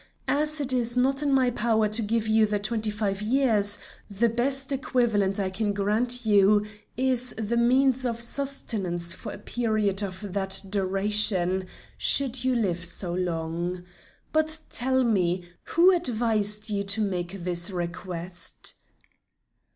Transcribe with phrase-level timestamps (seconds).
[0.27, 3.77] As it is not in my power to give you the twenty five years,
[4.09, 6.65] the best equivalent I can grant you
[6.97, 11.67] is the means of sustenance for a period of that duration
[11.99, 13.83] should you live so long.
[14.33, 18.73] But tell me, who advised you to make this request?"